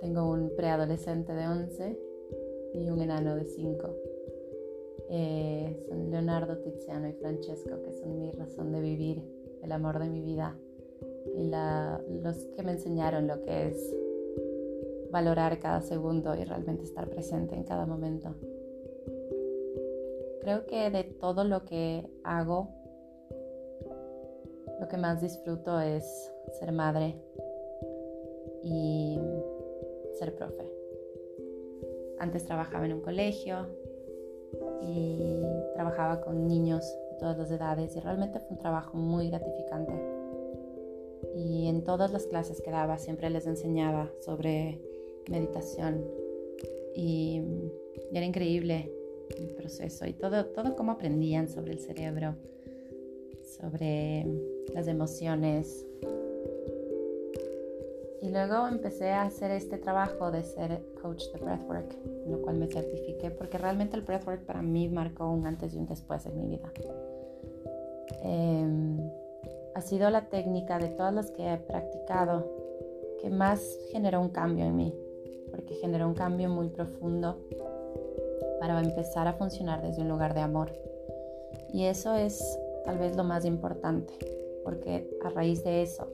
Tengo 0.01 0.31
un 0.31 0.55
preadolescente 0.57 1.33
de 1.33 1.47
11 1.47 1.99
y 2.75 2.91
un 2.91 3.01
enano 3.01 3.35
de 3.35 3.45
5. 3.45 3.97
Eh, 5.11 5.77
son 5.89 6.11
Leonardo, 6.11 6.59
Tiziano 6.59 7.09
y 7.09 7.13
Francesco, 7.15 7.83
que 7.83 7.93
son 7.93 8.19
mi 8.19 8.31
razón 8.33 8.73
de 8.73 8.81
vivir, 8.81 9.23
el 9.63 9.73
amor 9.73 9.99
de 9.99 10.09
mi 10.09 10.23
vida 10.23 10.57
y 11.37 11.51
los 12.21 12.37
que 12.57 12.63
me 12.63 12.73
enseñaron 12.73 13.27
lo 13.27 13.43
que 13.43 13.69
es 13.69 13.97
valorar 15.11 15.59
cada 15.59 15.81
segundo 15.81 16.35
y 16.35 16.45
realmente 16.45 16.85
estar 16.85 17.09
presente 17.09 17.55
en 17.55 17.65
cada 17.65 17.87
momento 17.87 18.35
creo 20.49 20.64
que 20.64 20.88
de 20.88 21.05
todo 21.05 21.45
lo 21.45 21.67
que 21.67 22.09
hago, 22.25 22.71
lo 24.81 24.88
que 24.88 24.97
más 24.97 25.21
disfruto 25.21 25.78
es 25.78 26.33
ser 26.59 26.73
madre 26.73 27.17
y 28.62 29.19
ser 30.19 30.35
profe. 30.37 30.67
Antes 32.19 32.47
trabajaba 32.47 32.87
en 32.87 32.95
un 32.95 33.02
colegio 33.02 33.67
y 34.81 35.43
trabajaba 35.75 36.23
con 36.23 36.49
niños 36.49 36.83
de 37.11 37.19
todas 37.19 37.37
las 37.37 37.50
edades 37.50 37.95
y 37.95 38.00
realmente 38.00 38.40
fue 38.40 38.52
un 38.52 38.59
trabajo 38.59 38.97
muy 38.97 39.28
gratificante. 39.28 39.93
Y 41.37 41.69
en 41.69 41.85
todas 41.85 42.11
las 42.11 42.25
clases 42.25 42.62
que 42.62 42.71
daba 42.71 42.97
siempre 42.97 43.28
les 43.28 43.47
enseñaba 43.47 44.11
sobre 44.21 44.81
meditación 45.28 46.07
y, 46.95 47.43
era 48.14 48.25
increíble 48.25 48.98
el 49.37 49.49
proceso 49.50 50.06
y 50.06 50.12
todo, 50.12 50.47
todo 50.47 50.76
cómo 50.76 50.92
aprendían 50.92 51.49
sobre 51.49 51.73
el 51.73 51.78
cerebro, 51.78 52.35
sobre 53.58 54.26
las 54.75 54.88
emociones. 54.88 55.85
y 58.20 58.30
luego 58.30 58.66
empecé 58.66 59.11
a 59.11 59.23
hacer 59.23 59.50
este 59.52 59.78
trabajo 59.78 60.30
de 60.30 60.42
ser 60.42 60.82
coach 61.00 61.25
de 61.32 61.38
breathwork, 61.38 61.97
en 62.04 62.32
lo 62.32 62.42
cual 62.42 62.56
me 62.58 62.66
certifiqué, 62.66 63.30
porque 63.30 63.58
realmente 63.58 63.97
el 63.97 64.02
breathwork 64.02 64.44
para 64.44 64.61
mí 64.61 64.88
marcó 64.88 65.30
un 65.30 65.47
antes 65.47 65.75
y 65.75 65.78
un 65.78 65.87
después 65.87 66.26
en 66.26 66.37
mi 66.37 66.47
vida. 66.47 66.73
Em, 68.23 68.99
ha 69.75 69.80
sido 69.80 70.11
la 70.11 70.28
técnica 70.28 70.78
de 70.78 70.88
todas 70.88 71.14
las 71.14 71.30
que 71.30 71.52
he 71.52 71.56
practicado 71.56 72.52
que 73.20 73.30
más 73.30 73.62
generó 73.92 74.20
un 74.20 74.30
cambio 74.30 74.64
en 74.64 74.76
mí, 74.76 74.94
porque 75.50 75.75
generó 75.76 76.08
un 76.08 76.14
cambio 76.14 76.49
muy 76.49 76.68
profundo 76.68 77.38
para 78.61 78.81
empezar 78.81 79.27
a 79.27 79.35
funcionar 79.35 79.83
desde 79.83 80.03
un 80.03 80.09
lugar 80.09 80.35
de 80.35 80.41
amor. 80.41 80.73
Y 81.73 81.85
eso 81.85 82.15
es 82.15 82.59
tal 82.85 82.99
vez 82.99 83.17
lo 83.17 83.25
más 83.25 83.45
importante, 83.45 84.15
porque 84.65 85.09
a 85.23 85.31
raíz 85.31 85.62
de 85.65 85.83
eso 85.83 86.09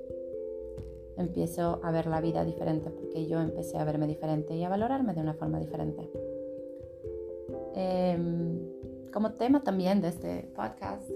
empiezo 1.17 1.81
a 1.83 1.93
ver 1.93 2.07
la 2.07 2.21
vida 2.21 2.45
diferente, 2.45 2.91
porque 2.91 3.27
yo 3.27 3.41
empecé 3.41 3.79
a 3.79 3.85
verme 3.85 4.07
diferente 4.07 4.57
y 4.57 4.65
a 4.65 4.69
valorarme 4.69 5.15
de 5.15 5.21
una 5.21 5.35
forma 5.35 5.61
diferente. 5.61 6.11
Em, 7.75 8.59
como 9.13 9.33
tema 9.35 9.63
también 9.63 10.01
de 10.01 10.09
este 10.09 10.49
podcast, 10.55 11.09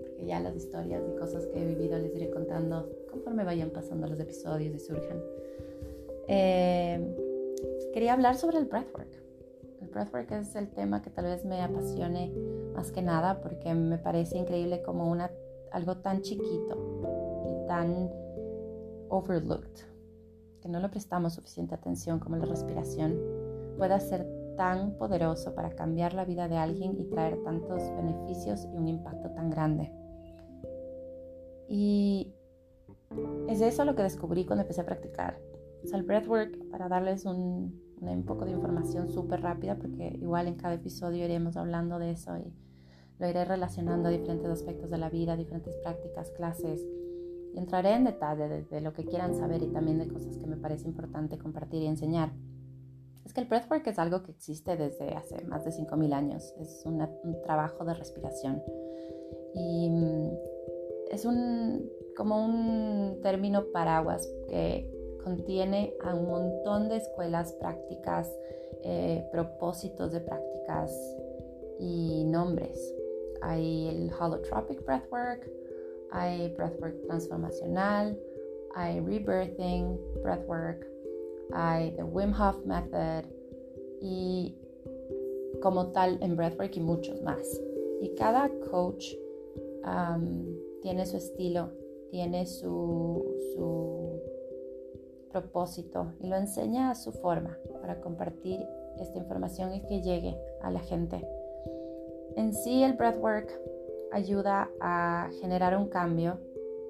porque 0.00 0.26
ya 0.26 0.40
las 0.40 0.54
historias 0.56 1.02
y 1.08 1.18
cosas 1.18 1.46
que 1.46 1.60
he 1.60 1.66
vivido 1.66 1.98
les 1.98 2.14
iré 2.14 2.30
contando 2.30 2.88
conforme 3.10 3.44
vayan 3.44 3.70
pasando 3.70 4.06
los 4.06 4.18
episodios 4.20 4.74
y 4.74 4.78
surjan. 4.78 5.20
Em, 6.28 7.14
quería 7.92 8.12
hablar 8.12 8.36
sobre 8.36 8.58
el 8.58 8.66
breathwork. 8.66 9.27
El 9.88 9.94
breathwork 9.94 10.30
es 10.32 10.54
el 10.54 10.68
tema 10.68 11.00
que 11.00 11.08
tal 11.08 11.24
vez 11.24 11.46
me 11.46 11.62
apasione 11.62 12.30
más 12.74 12.92
que 12.92 13.00
nada 13.00 13.40
porque 13.40 13.72
me 13.72 13.96
parece 13.96 14.36
increíble 14.36 14.82
como 14.82 15.10
una, 15.10 15.30
algo 15.72 15.96
tan 15.96 16.20
chiquito 16.20 16.76
y 17.46 17.66
tan 17.66 18.10
overlooked, 19.08 19.86
que 20.60 20.68
no 20.68 20.78
le 20.78 20.90
prestamos 20.90 21.32
suficiente 21.32 21.74
atención 21.74 22.20
como 22.20 22.36
la 22.36 22.44
respiración, 22.44 23.18
pueda 23.78 23.98
ser 23.98 24.26
tan 24.58 24.92
poderoso 24.98 25.54
para 25.54 25.70
cambiar 25.70 26.12
la 26.12 26.26
vida 26.26 26.48
de 26.48 26.58
alguien 26.58 27.00
y 27.00 27.04
traer 27.04 27.42
tantos 27.42 27.80
beneficios 27.96 28.66
y 28.66 28.76
un 28.76 28.88
impacto 28.88 29.30
tan 29.30 29.48
grande. 29.48 29.90
Y 31.66 32.34
es 33.48 33.62
eso 33.62 33.86
lo 33.86 33.94
que 33.94 34.02
descubrí 34.02 34.44
cuando 34.44 34.62
empecé 34.62 34.82
a 34.82 34.86
practicar. 34.86 35.40
O 35.82 35.86
sea, 35.86 35.98
el 35.98 36.04
breathwork, 36.04 36.68
para 36.70 36.88
darles 36.88 37.24
un, 37.24 37.87
un 38.00 38.24
poco 38.24 38.44
de 38.44 38.52
información 38.52 39.08
súper 39.08 39.42
rápida, 39.42 39.76
porque 39.76 40.16
igual 40.20 40.48
en 40.48 40.54
cada 40.54 40.74
episodio 40.74 41.24
iremos 41.24 41.56
hablando 41.56 41.98
de 41.98 42.12
eso 42.12 42.36
y 42.38 42.52
lo 43.18 43.28
iré 43.28 43.44
relacionando 43.44 44.08
a 44.08 44.12
diferentes 44.12 44.48
aspectos 44.48 44.90
de 44.90 44.98
la 44.98 45.10
vida, 45.10 45.36
diferentes 45.36 45.74
prácticas, 45.82 46.30
clases, 46.30 46.86
y 47.54 47.58
entraré 47.58 47.94
en 47.94 48.04
detalle 48.04 48.64
de, 48.68 48.80
lo 48.80 48.92
que 48.92 49.04
quieran 49.04 49.34
saber 49.34 49.62
y 49.62 49.68
también 49.68 49.98
de 49.98 50.08
cosas 50.08 50.36
que 50.36 50.46
me 50.46 50.56
parece 50.56 50.86
importante 50.86 51.38
compartir 51.38 51.82
y 51.82 51.86
enseñar. 51.86 52.32
Es 53.24 53.32
que 53.32 53.40
el 53.40 53.46
breathwork 53.46 53.86
es 53.86 53.98
algo 53.98 54.22
que 54.22 54.32
existe 54.32 54.76
desde 54.76 55.14
hace 55.14 55.44
más 55.44 55.64
de 55.64 55.70
5.000 55.70 56.12
años. 56.14 56.54
Es 56.58 56.82
un 56.86 57.06
trabajo 57.42 57.84
de 57.84 57.94
respiración. 57.94 58.62
Y 59.54 59.90
mm, 59.90 60.30
es 61.10 61.24
un, 61.24 61.90
como 62.16 62.44
un 62.44 63.20
término 63.22 63.64
paraguas 63.72 64.28
que 64.48 64.90
contiene 65.22 65.94
a 66.02 66.14
un 66.14 66.28
montón 66.28 66.88
de 66.88 66.96
escuelas, 66.96 67.52
prácticas, 67.54 68.32
eh, 68.82 69.26
propósitos 69.32 70.12
de 70.12 70.20
prácticas 70.20 70.92
y 71.78 72.24
nombres. 72.24 72.94
Hay 73.42 73.88
el 73.88 74.10
holotropic 74.12 74.84
breathwork, 74.84 75.48
hay 76.10 76.54
breathwork 76.54 77.00
transformacional, 77.06 78.18
hay 78.74 79.00
rebirthing 79.00 79.98
breathwork, 80.22 80.86
hay 81.52 81.92
the 81.92 82.02
Wim 82.02 82.32
Hof 82.32 82.64
method 82.64 83.24
y 84.00 84.56
como 85.60 85.88
tal 85.92 86.18
en 86.22 86.36
breathwork 86.36 86.76
y 86.76 86.80
muchos 86.80 87.20
más. 87.22 87.60
Y 88.00 88.14
cada 88.14 88.48
coach 88.70 89.14
tiene 90.82 91.06
su 91.06 91.16
estilo, 91.16 91.70
tiene 92.10 92.46
su, 92.46 93.24
su 93.54 94.17
propósito 95.40 96.12
y 96.20 96.26
lo 96.26 96.36
enseña 96.36 96.90
a 96.90 96.94
su 96.94 97.12
forma 97.12 97.56
para 97.80 98.00
compartir 98.00 98.66
esta 98.98 99.18
información 99.18 99.74
y 99.74 99.80
que 99.82 100.02
llegue 100.02 100.36
a 100.62 100.70
la 100.70 100.80
gente. 100.80 101.26
En 102.36 102.52
sí 102.52 102.82
el 102.82 102.94
breathwork 102.94 103.48
ayuda 104.12 104.70
a 104.80 105.30
generar 105.40 105.76
un 105.76 105.88
cambio 105.88 106.38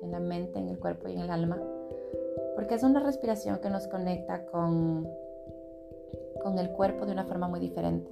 en 0.02 0.12
la 0.12 0.20
mente, 0.20 0.58
en 0.58 0.68
el 0.68 0.78
cuerpo 0.78 1.08
y 1.08 1.14
en 1.14 1.20
el 1.20 1.30
alma, 1.30 1.60
porque 2.54 2.74
es 2.74 2.82
una 2.82 3.00
respiración 3.00 3.58
que 3.58 3.70
nos 3.70 3.86
conecta 3.88 4.46
con, 4.46 5.08
con 6.42 6.58
el 6.58 6.70
cuerpo 6.70 7.06
de 7.06 7.12
una 7.12 7.24
forma 7.24 7.48
muy 7.48 7.60
diferente. 7.60 8.10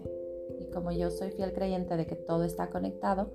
Y 0.59 0.67
como 0.71 0.93
yo 0.93 1.11
soy 1.11 1.31
fiel 1.31 1.53
creyente 1.53 1.97
de 1.97 2.07
que 2.07 2.17
todo 2.17 2.45
está 2.45 2.71
conectado, 2.71 3.31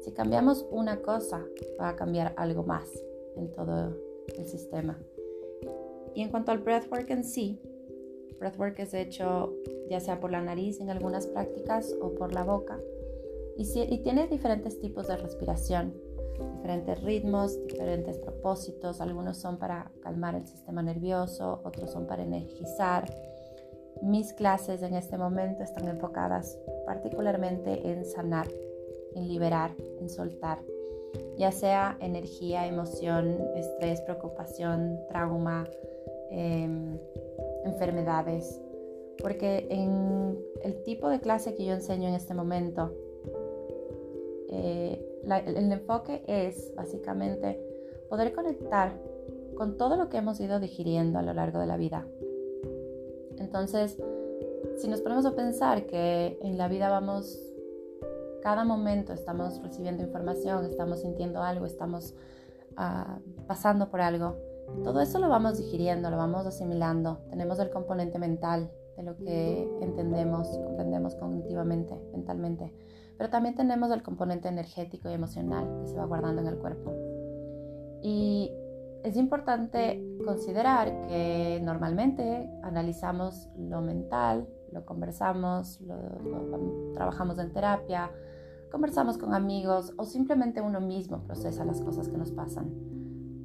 si 0.00 0.12
cambiamos 0.12 0.66
una 0.70 1.00
cosa, 1.00 1.44
va 1.80 1.90
a 1.90 1.96
cambiar 1.96 2.32
algo 2.36 2.64
más 2.64 2.88
en 3.36 3.52
todo 3.52 3.96
el 4.36 4.46
sistema. 4.46 4.98
Y 6.14 6.22
en 6.22 6.30
cuanto 6.30 6.52
al 6.52 6.58
breathwork 6.58 7.10
en 7.10 7.24
sí, 7.24 7.60
breathwork 8.38 8.78
es 8.80 8.94
hecho 8.94 9.54
ya 9.92 10.00
sea 10.00 10.20
por 10.20 10.30
la 10.30 10.40
nariz 10.40 10.80
en 10.80 10.90
algunas 10.90 11.26
prácticas 11.26 11.94
o 12.00 12.14
por 12.14 12.32
la 12.32 12.44
boca. 12.44 12.80
Y, 13.58 13.98
tiene 13.98 14.26
diferentes 14.28 14.80
tipos 14.80 15.08
de 15.08 15.16
respiración, 15.18 15.92
diferentes 16.56 17.02
ritmos, 17.02 17.62
diferentes 17.66 18.18
propósitos. 18.18 19.02
Algunos 19.02 19.36
son 19.36 19.58
para 19.58 19.92
calmar 20.00 20.34
el 20.34 20.46
sistema 20.46 20.82
nervioso, 20.82 21.60
otros 21.64 21.90
son 21.90 22.06
para 22.06 22.22
energizar. 22.22 23.04
Mis 24.00 24.32
clases 24.32 24.82
en 24.82 24.94
este 24.94 25.18
momento 25.18 25.62
están 25.62 25.86
enfocadas 25.86 26.58
particularmente 26.86 27.86
en 27.88 28.04
sanar, 28.06 28.48
en 29.14 29.28
liberar, 29.28 29.76
en 30.00 30.08
soltar, 30.08 30.58
ya 31.36 31.52
sea 31.52 31.98
energía, 32.00 32.66
emoción, 32.66 33.38
estrés, 33.54 34.00
preocupación, 34.00 34.98
trauma, 35.08 35.68
em, 36.32 36.98
enfermedades. 37.64 38.60
Porque 39.20 39.66
en 39.70 40.38
el 40.62 40.82
tipo 40.82 41.08
de 41.08 41.20
clase 41.20 41.54
que 41.54 41.64
yo 41.64 41.74
enseño 41.74 42.08
en 42.08 42.14
este 42.14 42.34
momento, 42.34 42.92
eh, 44.48 45.20
el 45.46 45.72
enfoque 45.72 46.24
es 46.26 46.74
básicamente 46.74 47.60
poder 48.08 48.32
conectar 48.32 48.92
con 49.54 49.76
todo 49.76 49.96
lo 49.96 50.08
que 50.08 50.16
hemos 50.16 50.40
ido 50.40 50.58
digiriendo 50.58 51.18
a 51.18 51.22
lo 51.22 51.32
largo 51.34 51.60
de 51.60 51.66
la 51.66 51.76
vida. 51.76 52.06
Entonces, 53.38 53.96
si 54.78 54.88
nos 54.88 55.00
ponemos 55.00 55.26
a 55.26 55.34
pensar 55.34 55.86
que 55.86 56.38
en 56.42 56.58
la 56.58 56.68
vida 56.68 56.88
vamos, 56.88 57.40
cada 58.42 58.64
momento 58.64 59.12
estamos 59.12 59.62
recibiendo 59.62 60.02
información, 60.02 60.64
estamos 60.64 61.00
sintiendo 61.00 61.42
algo, 61.42 61.66
estamos 61.66 62.14
ah, 62.76 63.18
pasando 63.46 63.88
por 63.90 64.00
algo, 64.00 64.36
todo 64.82 65.00
eso 65.00 65.18
lo 65.18 65.28
vamos 65.28 65.58
digiriendo, 65.58 66.10
lo 66.10 66.16
vamos 66.16 66.46
asimilando. 66.46 67.18
Tenemos 67.30 67.58
el 67.58 67.70
componente 67.70 68.18
mental 68.18 68.70
de 68.96 69.02
lo 69.02 69.16
que 69.16 69.68
entendemos, 69.80 70.48
comprendemos 70.64 71.14
cognitivamente, 71.14 71.94
mentalmente 72.12 72.72
pero 73.22 73.30
también 73.30 73.54
tenemos 73.54 73.92
el 73.92 74.02
componente 74.02 74.48
energético 74.48 75.08
y 75.08 75.12
emocional 75.12 75.78
que 75.80 75.86
se 75.86 75.96
va 75.96 76.06
guardando 76.06 76.42
en 76.42 76.48
el 76.48 76.56
cuerpo. 76.58 76.92
Y 78.02 78.50
es 79.04 79.16
importante 79.16 80.04
considerar 80.24 81.06
que 81.06 81.60
normalmente 81.62 82.50
analizamos 82.64 83.48
lo 83.56 83.80
mental, 83.80 84.48
lo 84.72 84.84
conversamos, 84.84 85.80
lo, 85.82 85.94
trabajamos 86.94 87.38
en 87.38 87.52
terapia, 87.52 88.10
conversamos 88.72 89.18
con 89.18 89.34
amigos 89.34 89.92
o 89.96 90.04
simplemente 90.04 90.60
uno 90.60 90.80
mismo 90.80 91.22
procesa 91.22 91.64
las 91.64 91.80
cosas 91.80 92.08
que 92.08 92.18
nos 92.18 92.32
pasan. 92.32 92.72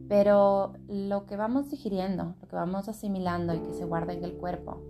Pero 0.08 0.74
lo 0.88 1.26
que 1.26 1.36
vamos 1.36 1.70
digiriendo, 1.70 2.36
lo 2.42 2.48
que 2.48 2.56
vamos 2.56 2.88
asimilando 2.88 3.54
y 3.54 3.60
que 3.60 3.74
se 3.74 3.86
guarda 3.86 4.14
en 4.14 4.24
el 4.24 4.34
cuerpo, 4.34 4.82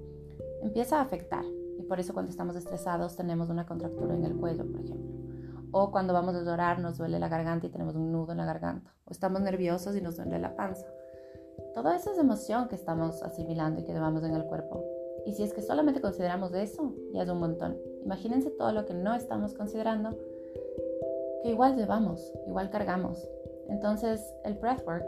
empieza 0.62 1.00
a 1.00 1.01
afectar 1.01 1.43
por 1.88 2.00
eso 2.00 2.13
cuando 2.13 2.29
estamos 2.29 2.55
estresados 2.55 3.15
tenemos 3.15 3.50
una 3.50 3.65
contractura 3.65 4.13
en 4.13 4.25
el 4.25 4.36
cuello, 4.36 4.65
por 4.69 4.81
ejemplo. 4.81 5.17
O 5.71 5.91
cuando 5.91 6.13
vamos 6.13 6.36
a 6.36 6.43
llorar 6.43 6.79
nos 6.79 6.97
duele 6.97 7.19
la 7.19 7.29
garganta 7.29 7.67
y 7.67 7.69
tenemos 7.69 7.95
un 7.95 8.12
nudo 8.12 8.31
en 8.31 8.38
la 8.38 8.45
garganta. 8.45 8.93
O 9.05 9.12
estamos 9.12 9.41
nerviosos 9.41 9.95
y 9.95 10.01
nos 10.01 10.17
duele 10.17 10.39
la 10.39 10.55
panza. 10.55 10.86
Toda 11.74 11.95
esa 11.95 12.12
es 12.12 12.17
emoción 12.17 12.67
que 12.67 12.75
estamos 12.75 13.24
asimilando 13.24 13.81
y 13.81 13.83
que 13.83 13.93
llevamos 13.93 14.24
en 14.24 14.33
el 14.33 14.45
cuerpo. 14.45 14.83
Y 15.25 15.33
si 15.33 15.43
es 15.43 15.53
que 15.53 15.62
solamente 15.62 16.01
consideramos 16.01 16.53
eso, 16.53 16.93
ya 17.13 17.24
es 17.24 17.29
un 17.29 17.39
montón. 17.39 17.77
Imagínense 18.03 18.50
todo 18.51 18.71
lo 18.71 18.86
que 18.86 18.93
no 18.93 19.13
estamos 19.13 19.53
considerando, 19.53 20.17
que 21.43 21.50
igual 21.50 21.75
llevamos, 21.75 22.33
igual 22.47 22.69
cargamos. 22.69 23.27
Entonces, 23.69 24.21
el 24.43 24.55
breathwork, 24.55 25.07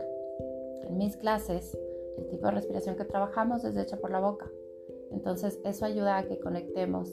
en 0.87 0.97
mis 0.97 1.15
clases, 1.17 1.77
el 2.17 2.27
tipo 2.27 2.45
de 2.45 2.51
respiración 2.51 2.95
que 2.95 3.05
trabajamos 3.05 3.63
es 3.63 3.75
hecha 3.77 3.97
por 3.97 4.11
la 4.11 4.19
boca. 4.19 4.49
Entonces 5.11 5.59
eso 5.63 5.85
ayuda 5.85 6.17
a 6.17 6.27
que 6.27 6.39
conectemos 6.39 7.11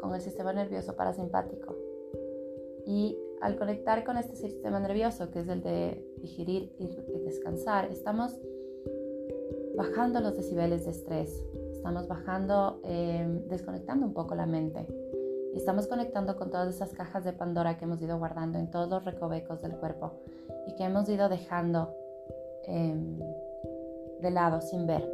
con 0.00 0.14
el 0.14 0.20
sistema 0.20 0.52
nervioso 0.52 0.94
parasimpático. 0.94 1.76
Y 2.86 3.18
al 3.40 3.56
conectar 3.56 4.04
con 4.04 4.16
este 4.16 4.36
sistema 4.36 4.80
nervioso, 4.80 5.30
que 5.30 5.40
es 5.40 5.48
el 5.48 5.62
de 5.62 6.04
digerir 6.18 6.72
y 6.78 6.88
descansar, 7.24 7.90
estamos 7.90 8.38
bajando 9.76 10.20
los 10.20 10.36
decibeles 10.36 10.84
de 10.84 10.90
estrés, 10.90 11.44
estamos 11.72 12.06
bajando, 12.06 12.80
em, 12.84 13.48
desconectando 13.48 14.06
un 14.06 14.12
poco 14.12 14.34
la 14.34 14.46
mente 14.46 14.86
estamos 15.58 15.86
conectando 15.86 16.36
con 16.36 16.50
todas 16.50 16.74
esas 16.74 16.92
cajas 16.92 17.24
de 17.24 17.32
Pandora 17.32 17.76
que 17.76 17.84
hemos 17.84 18.00
ido 18.02 18.18
guardando 18.18 18.58
en 18.58 18.70
todos 18.70 18.88
los 18.88 19.04
recovecos 19.04 19.62
del 19.62 19.76
cuerpo 19.76 20.12
y 20.66 20.74
que 20.74 20.84
hemos 20.84 21.08
ido 21.08 21.28
dejando 21.28 21.94
em, 22.64 23.18
de 24.20 24.30
lado 24.30 24.60
sin 24.60 24.86
ver, 24.86 25.08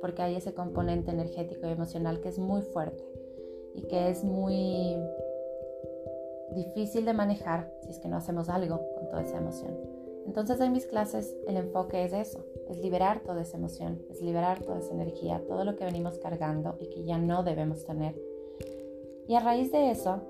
porque 0.00 0.22
hay 0.22 0.36
ese 0.36 0.54
componente 0.54 1.10
energético 1.10 1.66
y 1.66 1.70
emocional 1.70 2.20
que 2.20 2.28
es 2.28 2.38
muy 2.38 2.62
fuerte 2.62 3.04
y 3.74 3.82
que 3.82 4.10
es 4.10 4.24
muy 4.24 4.96
difícil 6.54 7.04
de 7.04 7.12
manejar 7.12 7.72
si 7.82 7.90
es 7.90 7.98
que 7.98 8.08
no 8.08 8.16
hacemos 8.16 8.48
algo 8.48 8.80
con 8.96 9.08
toda 9.08 9.22
esa 9.22 9.38
emoción. 9.38 9.78
Entonces 10.26 10.60
en 10.60 10.72
mis 10.72 10.86
clases 10.86 11.34
el 11.46 11.56
enfoque 11.56 12.04
es 12.04 12.12
eso, 12.12 12.44
es 12.68 12.78
liberar 12.78 13.20
toda 13.20 13.42
esa 13.42 13.56
emoción, 13.56 14.02
es 14.10 14.20
liberar 14.20 14.60
toda 14.60 14.78
esa 14.78 14.92
energía, 14.92 15.42
todo 15.46 15.64
lo 15.64 15.76
que 15.76 15.84
venimos 15.84 16.18
cargando 16.18 16.76
y 16.78 16.88
que 16.88 17.04
ya 17.04 17.18
no 17.18 17.42
debemos 17.42 17.84
tener. 17.84 18.14
Y 19.30 19.36
a 19.36 19.38
raíz 19.38 19.70
de 19.70 19.92
eso 19.92 20.22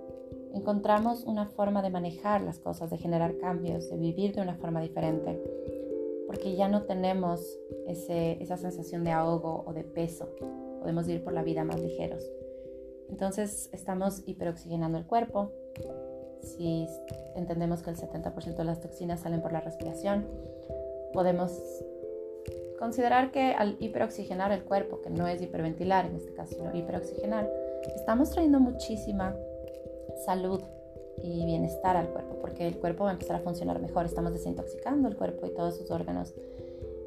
encontramos 0.53 1.25
una 1.25 1.47
forma 1.47 1.81
de 1.81 1.89
manejar 1.89 2.43
las 2.43 2.59
cosas, 2.59 2.91
de 2.91 2.99
generar 2.99 3.39
cambios, 3.39 3.89
de 3.89 3.97
vivir 3.97 4.35
de 4.35 4.43
una 4.43 4.57
forma 4.57 4.83
diferente, 4.83 5.43
porque 6.27 6.55
ya 6.55 6.69
no 6.69 6.83
tenemos 6.83 7.59
esa 7.87 8.59
sensación 8.59 9.03
de 9.03 9.11
ahogo 9.11 9.65
o 9.67 9.73
de 9.73 9.85
peso, 9.85 10.29
podemos 10.81 11.09
ir 11.09 11.25
por 11.25 11.33
la 11.33 11.43
vida 11.43 11.65
más 11.65 11.81
ligeros. 11.81 12.31
Entonces 13.09 13.71
estamos 13.73 14.23
hiperoxigenando 14.27 14.99
el 14.99 15.07
cuerpo, 15.07 15.51
si 16.43 16.87
entendemos 17.37 17.83
que 17.83 17.89
el 17.89 17.97
70% 17.97 18.55
de 18.55 18.65
las 18.65 18.83
toxinas 18.83 19.21
salen 19.21 19.41
por 19.41 19.55
la 19.55 19.63
respiración, 19.63 20.27
podemos 21.15 21.59
considerar 22.79 23.31
que 23.31 23.55
al 23.55 23.79
hiperoxigenar 23.81 24.53
el 24.53 24.63
cuerpo, 24.63 25.01
que 25.01 25.09
no 25.09 25.27
es 25.27 25.41
hiperventilar 25.41 26.05
en 26.05 26.17
este 26.17 26.35
caso, 26.35 26.57
sino 26.57 26.77
hiperoxigenar, 26.77 27.51
estamos 27.89 28.31
trayendo 28.31 28.61
muchísima 28.61 29.37
salud 30.25 30.61
y 31.23 31.45
bienestar 31.45 31.97
al 31.97 32.09
cuerpo, 32.09 32.37
porque 32.41 32.67
el 32.67 32.79
cuerpo 32.79 33.05
va 33.05 33.11
a 33.11 33.13
empezar 33.13 33.37
a 33.37 33.41
funcionar 33.41 33.81
mejor, 33.81 34.07
estamos 34.07 34.33
desintoxicando 34.33 35.09
el 35.09 35.17
cuerpo 35.17 35.47
y 35.47 35.51
todos 35.51 35.77
sus 35.77 35.91
órganos. 35.91 36.35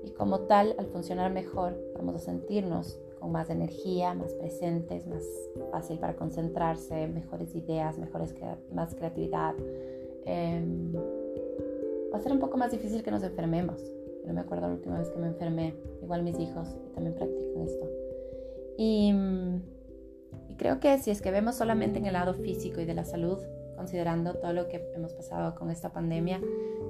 Y 0.04 0.12
como 0.12 0.42
tal, 0.42 0.76
al 0.78 0.88
funcionar 0.88 1.32
mejor, 1.32 1.76
vamos 1.96 2.16
a 2.16 2.20
sentirnos 2.20 3.00
con 3.20 3.32
más 3.32 3.50
energía, 3.50 4.14
más 4.14 4.34
presentes, 4.34 5.08
más 5.08 5.24
fácil 5.72 5.98
para 5.98 6.16
concentrarse, 6.16 7.08
mejores 7.08 7.56
ideas, 7.56 7.98
mejores, 7.98 8.36
más 8.74 8.94
creatividad. 8.96 9.56
Em, 10.26 10.94
va 12.14 12.18
a 12.18 12.22
ser 12.22 12.34
un 12.34 12.40
poco 12.40 12.58
más 12.58 12.72
difícil 12.72 13.02
que 13.02 13.12
nos 13.12 13.24
enfermemos. 13.24 13.82
no 14.26 14.34
me 14.34 14.40
acuerdo 14.40 14.68
la 14.68 14.74
última 14.74 15.00
vez 15.00 15.10
que 15.10 15.20
me 15.20 15.28
enfermé. 15.28 15.74
Igual 16.02 16.24
mis 16.24 16.40
hijos 16.40 16.68
también 16.94 17.16
practican 17.16 17.62
esto. 17.62 17.90
Y, 18.78 19.14
y 20.54 20.56
creo 20.56 20.80
que 20.80 21.00
si 21.00 21.10
es 21.10 21.20
que 21.20 21.32
vemos 21.32 21.56
solamente 21.56 21.98
en 21.98 22.06
el 22.06 22.14
lado 22.14 22.36
físico 22.36 22.80
y 22.80 22.86
de 22.86 22.94
la 22.94 23.06
salud, 23.06 23.40
considerando 23.76 24.36
todo 24.36 24.54
lo 24.54 24.68
que 24.68 24.86
hemos 24.94 25.14
pasado 25.14 25.56
con 25.56 25.72
esta 25.72 25.92
pandemia, 25.92 26.40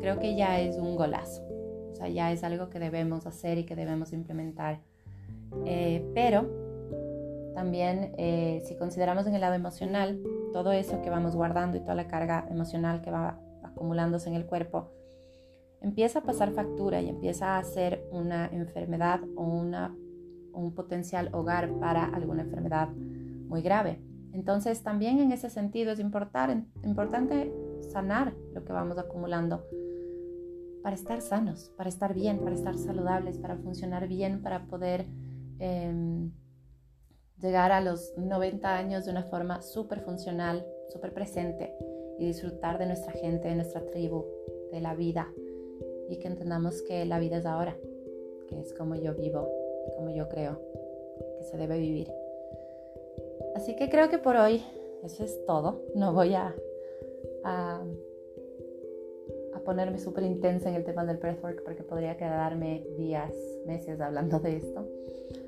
creo 0.02 0.20
que 0.20 0.36
ya 0.36 0.60
es 0.60 0.76
un 0.78 0.98
golazo. 0.98 1.42
O 1.92 1.96
sea, 1.96 2.10
ya 2.10 2.32
es 2.34 2.44
algo 2.44 2.70
que 2.70 2.80
debemos 2.80 3.26
hacer 3.26 3.58
y 3.58 3.64
que 3.64 3.78
debemos 3.78 4.12
implementar 4.12 4.82
eh, 5.66 6.04
pero 6.14 6.50
también 7.56 8.14
eh, 8.18 8.62
si 8.66 8.76
consideramos 8.76 9.28
en 9.28 9.36
el 9.36 9.42
lado 9.42 9.54
emocional, 9.54 10.20
todo 10.52 10.72
eso 10.72 11.02
que 11.02 11.10
vamos 11.10 11.36
guardando 11.36 11.78
y 11.78 11.82
toda 11.82 11.96
la 11.96 12.08
carga 12.08 12.46
emocional 12.50 13.02
que 13.02 13.12
va 13.12 13.40
acumulándose 13.64 14.30
en 14.30 14.36
el 14.36 14.46
cuerpo, 14.46 14.92
empieza 15.82 16.20
a 16.20 16.24
pasar 16.24 16.52
factura 16.52 17.02
y 17.02 17.10
empieza 17.10 17.58
a 17.58 17.64
ser 17.64 18.04
una 18.12 18.48
enfermedad 18.48 19.22
o 19.36 19.44
una, 19.44 19.96
un 20.54 20.74
potencial 20.74 21.30
hogar 21.34 21.72
para 21.80 22.06
alguna 22.06 22.42
enfermedad 22.42 22.90
muy 23.54 23.62
grave. 23.62 24.02
Entonces 24.34 24.84
también 24.84 25.20
en 25.20 25.32
ese 25.32 25.50
sentido 25.50 25.94
es 25.94 26.00
importante 26.00 27.54
sanar 27.92 28.34
lo 28.54 28.66
que 28.66 28.74
vamos 28.74 28.98
acumulando 28.98 29.64
para 30.82 30.96
estar 30.96 31.22
sanos, 31.22 31.72
para 31.78 31.88
estar 31.88 32.14
bien, 32.14 32.40
para 32.40 32.56
estar 32.56 32.76
saludables, 32.78 33.38
para 33.38 33.56
funcionar 33.56 34.08
bien, 34.08 34.42
para 34.42 34.66
poder 34.66 35.06
Em, 35.66 36.32
llegar 37.40 37.72
a 37.72 37.80
los 37.80 38.14
90 38.18 38.76
años 38.76 39.06
de 39.06 39.12
una 39.12 39.24
forma 39.24 39.62
súper 39.62 40.02
funcional, 40.02 40.66
súper 40.90 41.14
presente 41.14 41.74
y 42.20 42.26
disfrutar 42.26 42.80
de 42.80 42.88
nuestra 42.88 43.14
gente, 43.14 43.48
de 43.48 43.56
nuestra 43.56 43.86
tribu, 43.86 44.26
de 44.72 44.82
la 44.82 44.94
vida 44.94 45.32
y 46.10 46.18
que 46.20 46.28
entendamos 46.28 46.82
que 46.82 47.06
la 47.06 47.20
vida 47.20 47.38
es 47.38 47.46
ahora, 47.46 47.78
que 48.50 48.60
es 48.60 48.74
como 48.74 48.96
yo 48.96 49.14
vivo, 49.16 49.50
como 49.96 50.10
yo 50.10 50.28
creo 50.28 50.60
que 51.38 51.44
se 51.44 51.58
debe 51.58 51.80
vivir. 51.80 52.12
Así 53.56 53.76
que 53.76 53.90
creo 53.90 54.10
que 54.10 54.18
por 54.18 54.36
hoy 54.36 54.64
eso 55.04 55.24
es 55.24 55.46
todo. 55.46 55.82
No 55.96 56.14
voy 56.14 56.34
a, 56.34 56.56
a, 57.44 57.82
a 59.54 59.60
ponerme 59.60 60.00
súper 60.00 60.24
intensa 60.24 60.70
en 60.70 60.76
el 60.76 60.84
tema 60.84 61.06
del 61.06 61.18
breathwork 61.18 61.64
porque 61.64 61.84
podría 61.84 62.18
quedarme 62.18 62.86
días, 62.98 63.34
meses 63.66 64.00
hablando 64.00 64.40
de 64.40 64.58
esto. 64.58 64.88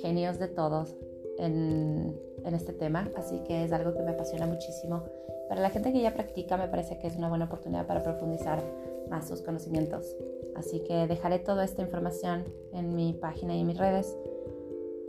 genios 0.01 0.39
de 0.39 0.49
todos 0.49 0.97
en, 1.39 2.19
en 2.43 2.55
este 2.55 2.73
tema. 2.73 3.11
Así 3.19 3.41
que 3.41 3.65
es 3.65 3.73
algo 3.73 3.93
que 3.93 4.03
me 4.03 4.13
apasiona 4.13 4.47
muchísimo. 4.47 5.03
Para 5.51 5.61
la 5.61 5.69
gente 5.69 5.93
que 5.93 6.01
ya 6.01 6.15
practica, 6.15 6.57
me 6.57 6.69
parece 6.69 6.99
que 6.99 7.09
es 7.09 7.17
una 7.17 7.29
buena 7.29 7.47
oportunidad 7.47 7.87
para 7.87 8.03
profundizar 8.03 8.63
más 9.11 9.29
sus 9.29 9.43
conocimientos. 9.43 10.17
Así 10.55 10.81
que 10.81 11.07
dejaré 11.07 11.39
toda 11.41 11.65
esta 11.65 11.83
información 11.83 12.45
en 12.73 12.95
mi 12.95 13.13
página 13.13 13.55
y 13.57 13.61
en 13.61 13.67
mis 13.67 13.79
redes. 13.79 14.17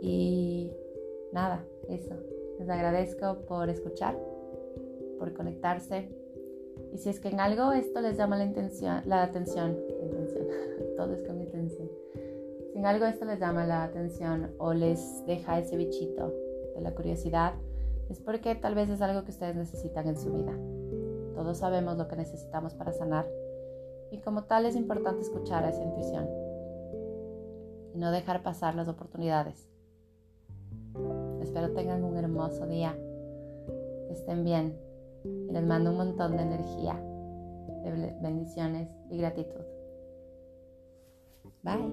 Y 0.00 0.70
nada, 1.32 1.64
eso. 1.88 2.14
Les 2.58 2.68
agradezco 2.68 3.38
por 3.46 3.68
escuchar, 3.70 4.18
por 5.18 5.32
conectarse. 5.32 6.10
Y 6.92 6.98
si 6.98 7.08
es 7.08 7.20
que 7.20 7.28
en 7.28 7.40
algo 7.40 7.72
esto 7.72 8.00
les 8.00 8.16
llama 8.16 8.36
la, 8.36 8.44
intención, 8.44 9.02
la 9.06 9.22
atención, 9.22 9.78
todo 10.96 11.14
es 11.14 11.22
con 11.22 11.40
intención. 11.40 11.88
Si 12.72 12.78
en 12.78 12.86
algo 12.86 13.06
esto 13.06 13.24
les 13.24 13.38
llama 13.38 13.66
la 13.66 13.84
atención 13.84 14.50
o 14.58 14.74
les 14.74 15.24
deja 15.26 15.58
ese 15.58 15.76
bichito 15.76 16.32
de 16.74 16.80
la 16.80 16.94
curiosidad, 16.94 17.54
es 18.10 18.20
porque 18.20 18.54
tal 18.54 18.74
vez 18.74 18.90
es 18.90 19.00
algo 19.00 19.24
que 19.24 19.30
ustedes 19.30 19.56
necesitan 19.56 20.08
en 20.08 20.16
su 20.16 20.32
vida. 20.32 20.52
Todos 21.34 21.58
sabemos 21.58 21.96
lo 21.96 22.08
que 22.08 22.16
necesitamos 22.16 22.74
para 22.74 22.92
sanar 22.92 23.26
y 24.12 24.18
como 24.18 24.44
tal 24.44 24.66
es 24.66 24.76
importante 24.76 25.22
escuchar 25.22 25.64
a 25.64 25.70
esa 25.70 25.82
intuición 25.82 26.28
y 27.94 27.98
no 27.98 28.12
dejar 28.12 28.42
pasar 28.42 28.74
las 28.74 28.86
oportunidades. 28.86 29.68
Espero 31.40 31.72
tengan 31.72 32.04
un 32.04 32.16
hermoso 32.16 32.66
día, 32.66 32.94
que 34.06 34.12
estén 34.12 34.44
bien 34.44 34.78
y 35.24 35.50
les 35.50 35.64
mando 35.64 35.90
un 35.90 35.96
montón 35.96 36.36
de 36.36 36.42
energía, 36.42 36.94
de 37.84 38.14
bendiciones 38.20 38.88
y 39.10 39.16
gratitud. 39.16 39.64
Bye. 41.62 41.90